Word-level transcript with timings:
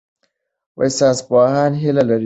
ساینسپوهان 0.97 1.73
هیله 1.81 2.03
لري. 2.09 2.19